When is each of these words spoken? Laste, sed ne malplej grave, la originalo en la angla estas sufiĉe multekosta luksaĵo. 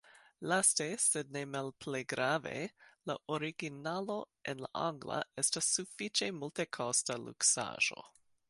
Laste, 0.51 0.85
sed 1.01 1.29
ne 1.35 1.43
malplej 1.55 2.01
grave, 2.13 2.55
la 3.11 3.17
originalo 3.37 4.17
en 4.53 4.65
la 4.67 4.73
angla 4.89 5.23
estas 5.45 5.73
sufiĉe 5.77 6.31
multekosta 6.43 7.21
luksaĵo. 7.29 8.05